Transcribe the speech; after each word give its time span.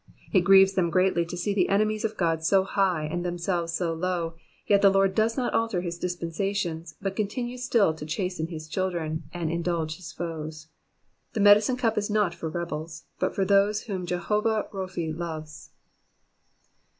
It 0.33 0.39
grieves 0.41 0.73
them 0.73 0.89
greatly 0.89 1.27
to 1.27 1.37
see 1.37 1.53
the 1.53 1.69
enemies 1.69 2.03
of 2.03 2.17
God 2.17 2.43
so 2.43 2.63
high, 2.63 3.03
and 3.05 3.23
themselves 3.23 3.73
so 3.73 3.93
low. 3.93 4.33
yet 4.65 4.81
the 4.81 4.89
Lord 4.89 5.13
does 5.13 5.37
not 5.37 5.53
alter 5.53 5.81
his 5.81 5.99
dispensations, 5.99 6.95
but 7.03 7.15
continues 7.15 7.63
still 7.63 7.93
to 7.93 8.03
chasten 8.07 8.47
his 8.47 8.67
children, 8.67 9.25
and 9.31 9.51
indulge 9.51 9.97
his 9.97 10.11
foes. 10.11 10.69
The 11.33 11.39
medicine 11.39 11.77
cup 11.77 11.99
is 11.99 12.09
not 12.09 12.33
for 12.33 12.49
rebels, 12.49 13.03
but 13.19 13.35
for 13.35 13.45
those 13.45 13.83
whom 13.83 14.07
Jehovah 14.07 14.65
Kophi 14.71 15.13
lovo6. 15.15 15.69